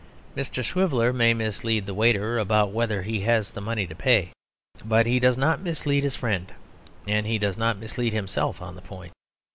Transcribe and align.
Mr. 0.35 0.65
Swiveller 0.65 1.13
may 1.13 1.31
mislead 1.31 1.85
the 1.85 1.93
waiter 1.93 2.39
about 2.39 2.71
whether 2.71 3.03
he 3.03 3.19
has 3.21 3.51
the 3.51 3.61
money 3.61 3.85
to 3.85 3.93
pay; 3.93 4.31
but 4.83 5.05
he 5.05 5.19
does 5.19 5.37
not 5.37 5.61
mislead 5.61 6.03
his 6.03 6.15
friend, 6.15 6.51
and 7.07 7.27
he 7.27 7.37
does 7.37 7.55
not 7.55 7.77
mislead 7.77 8.11
himself 8.11 8.63
on 8.63 8.73
the 8.73 8.81
point. 8.81 9.13